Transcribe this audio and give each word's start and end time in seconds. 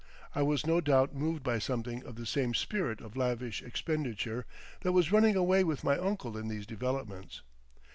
I 0.33 0.41
was 0.41 0.65
no 0.65 0.81
doubt 0.81 1.13
moved 1.13 1.43
by 1.43 1.59
something 1.59 2.03
of 2.07 2.15
the 2.15 2.25
same 2.25 2.55
spirit 2.55 3.01
of 3.01 3.15
lavish 3.15 3.61
expenditure 3.61 4.47
that 4.81 4.93
was 4.93 5.11
running 5.11 5.35
away 5.35 5.63
with 5.63 5.83
my 5.83 5.95
uncle 5.95 6.35
in 6.39 6.47
these 6.47 6.65
developments. 6.65 7.43